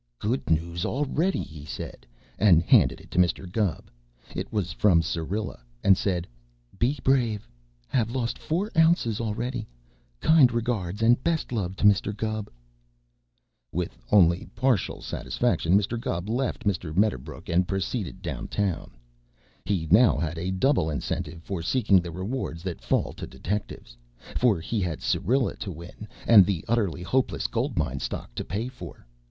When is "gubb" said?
3.47-3.91, 12.17-12.49, 15.99-16.27